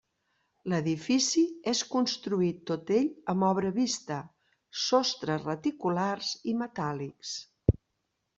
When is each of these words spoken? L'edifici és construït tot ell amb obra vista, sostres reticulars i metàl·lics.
L'edifici 0.71 1.43
és 1.71 1.81
construït 1.91 2.63
tot 2.71 2.89
ell 3.01 3.05
amb 3.35 3.45
obra 3.51 3.71
vista, 3.77 4.17
sostres 4.87 5.47
reticulars 5.51 6.33
i 6.55 6.59
metàl·lics. 6.65 7.37